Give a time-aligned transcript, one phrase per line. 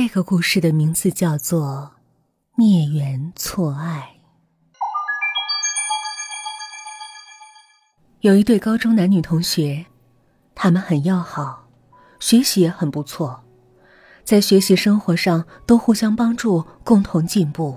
[0.00, 1.90] 这个故事的名字叫做
[2.62, 4.14] 《孽缘错爱》。
[8.20, 9.86] 有一对高中男女同学，
[10.54, 11.66] 他们很要好，
[12.20, 13.42] 学习也很不错，
[14.22, 17.76] 在学习生活上都互相帮助，共同进步。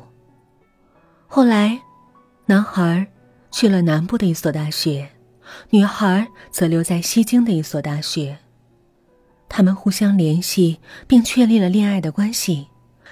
[1.26, 1.82] 后来，
[2.46, 3.08] 男孩
[3.50, 5.10] 去了南部的一所大学，
[5.72, 8.38] 女孩则留在西京的一所大学。
[9.54, 12.70] 他们互相联系，并确立了恋爱的关系。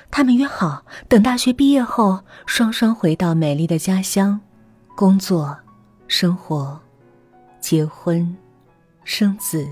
[0.10, 4.40] 他们约好，等大学毕业后，双双回到美丽的家乡，
[4.96, 5.60] 工作、
[6.08, 6.80] 生活、
[7.60, 8.38] 结婚、
[9.04, 9.68] 生子。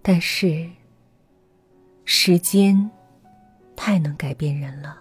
[0.00, 0.66] 但是，
[2.06, 2.90] 时间
[3.76, 4.96] 太能改变人了。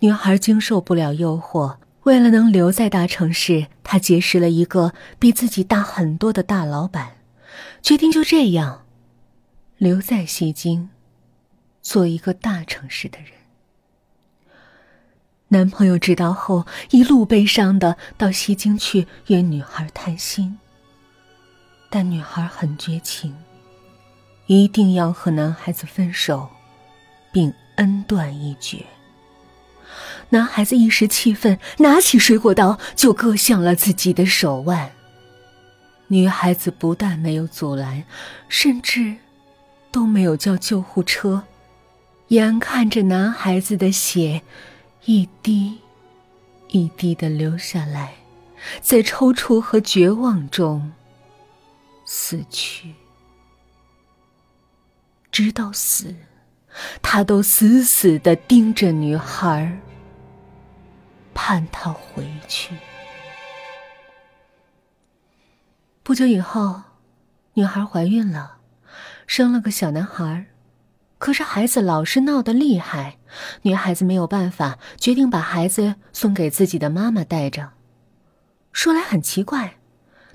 [0.00, 1.76] 女孩经受不了诱惑。
[2.08, 7.18] 为了能留在大城市，他结识了一个比自己大很多的大老板，
[7.82, 8.86] 决定就这样
[9.76, 10.88] 留在西京，
[11.82, 13.32] 做一个大城市的人。
[15.48, 20.58] 男朋友知道后，一路悲伤的到西京去约女孩谈心，
[21.90, 23.36] 但女孩很绝情，
[24.46, 26.48] 一定要和男孩子分手，
[27.30, 28.82] 并恩断义绝。
[30.30, 34.92] 男孩子一时气愤，拿起水果刀就割向了自己的手腕。
[36.08, 38.04] 女孩子不但没有阻拦，
[38.48, 39.16] 甚至
[39.90, 41.44] 都没有叫救护车，
[42.28, 44.42] 眼看着男孩子的血
[45.04, 45.78] 一滴
[46.68, 48.14] 一滴的流下来，
[48.80, 50.92] 在抽搐和绝望中
[52.04, 52.94] 死去，
[55.30, 56.14] 直到死，
[57.02, 59.78] 他都死死的盯着女孩
[61.48, 62.76] 盼他回去。
[66.02, 66.82] 不久以后，
[67.54, 68.58] 女孩怀孕了，
[69.26, 70.48] 生了个小男孩。
[71.16, 73.16] 可是孩子老是闹得厉害，
[73.62, 77.70] 女孩子没有办法，决定把孩子送给自己的妈妈带着。
[78.70, 79.78] 说来很奇怪，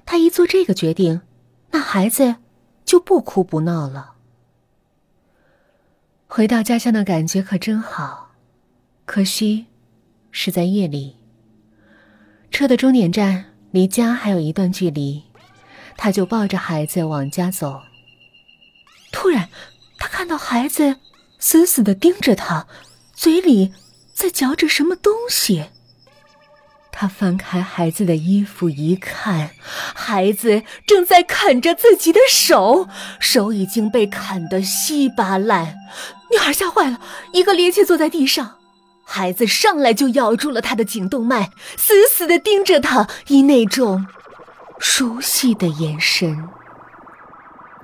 [0.08, 1.22] 她一做这个决定，
[1.70, 2.38] 那孩子
[2.84, 4.16] 就不哭不闹了。
[6.26, 8.32] 回到家乡的感觉可真好，
[9.06, 9.68] 可惜。
[10.34, 11.16] 是在夜里。
[12.52, 15.24] 车的终点站离家还有一段距离，
[15.96, 17.82] 他就抱着孩子往家走。
[19.12, 19.48] 突然，
[19.98, 20.98] 他看到孩子
[21.40, 22.68] 死死的盯着他，
[23.14, 23.72] 嘴里
[24.14, 25.66] 在嚼着什么东西。
[26.92, 29.52] 他翻开孩子的衣服一看，
[29.96, 32.88] 孩子正在啃着自己的手，
[33.20, 35.76] 手已经被啃得稀巴烂。
[36.32, 37.02] 女孩吓坏了，
[37.34, 38.60] 一个趔趄坐在地上。
[39.04, 44.08] 孩子上来就咬住了他的颈动脉，死死的盯着他，以那种
[44.80, 46.50] 熟悉的眼神。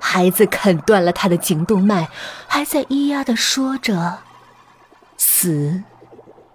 [0.00, 2.08] 孩子啃断了他的颈动脉，
[2.48, 4.20] 还在咿呀的说着
[5.18, 5.84] ：“死，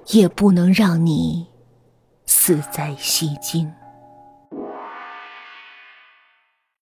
[0.08, 1.48] 也不能让你
[2.26, 3.72] 死在西京。”